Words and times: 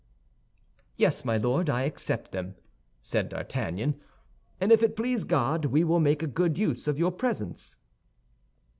"Yes, 0.97 1.23
my 1.23 1.37
Lord, 1.37 1.69
I 1.69 1.83
accept 1.83 2.31
them," 2.31 2.55
said 3.03 3.29
D'Artagnan; 3.29 4.01
"and 4.59 4.71
if 4.71 4.81
it 4.81 4.95
please 4.95 5.25
God, 5.25 5.65
we 5.65 5.83
will 5.83 5.99
make 5.99 6.23
a 6.23 6.27
good 6.27 6.57
use 6.57 6.87
of 6.87 6.97
your 6.97 7.11
presents." 7.11 7.77